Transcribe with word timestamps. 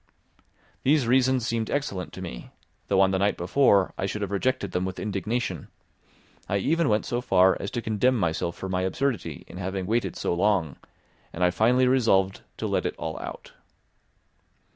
These 0.81 1.05
reasons 1.05 1.45
seemed 1.45 1.69
excellent 1.69 2.11
to 2.13 2.23
me, 2.23 2.49
though 2.87 2.99
on 3.01 3.11
the 3.11 3.19
night 3.19 3.37
before 3.37 3.93
I 3.99 4.07
should 4.07 4.23
have 4.23 4.31
rejected 4.31 4.71
them 4.71 4.83
with 4.83 4.99
indignation; 4.99 5.67
I 6.49 6.57
even 6.57 6.89
went 6.89 7.05
so 7.05 7.21
far 7.21 7.55
as 7.59 7.69
to 7.69 7.83
condemn 7.83 8.17
myself 8.17 8.55
for 8.55 8.67
my 8.67 8.81
absurdity 8.81 9.43
in 9.45 9.57
having 9.57 9.85
waited 9.85 10.15
so 10.15 10.33
long, 10.33 10.77
and 11.31 11.43
I 11.43 11.51
finally 11.51 11.87
resolved 11.87 12.41
to 12.57 12.65
let 12.65 12.87
it 12.87 12.95
all 12.97 13.19
out. 13.19 13.51